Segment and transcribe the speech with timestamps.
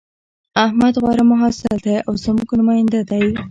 [0.65, 3.25] احمد غوره محصل او زموږ نماینده دی